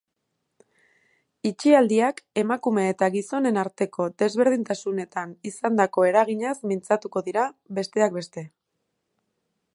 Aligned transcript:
Itxialdiak 1.49 2.21
emakume 2.43 2.85
eta 2.93 3.09
gizonen 3.17 3.59
arteko 3.65 4.07
desberdintasunetan 4.23 5.37
izandako 5.51 6.09
eraginaz 6.13 6.57
mintzatuko 6.73 7.27
dira, 7.31 7.49
besteak 7.81 8.19
beste. 8.23 8.49